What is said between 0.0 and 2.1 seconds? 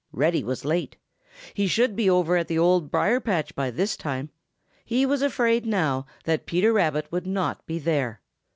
Reddy was late. He should be